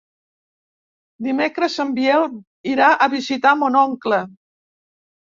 Dimecres 1.27 1.75
en 1.83 1.91
Biel 1.97 2.25
irà 2.71 2.87
a 3.07 3.09
visitar 3.13 3.53
mon 3.61 3.79
oncle. 3.83 4.21